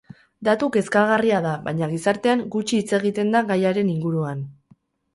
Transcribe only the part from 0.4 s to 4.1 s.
Datu kezkagarria da, baina gizartean gutxi hitz egiten da gaiaren